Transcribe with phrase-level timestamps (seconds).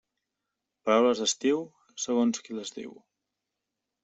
[0.89, 1.61] Paraules d'estiu,
[2.07, 2.97] segons qui les diu.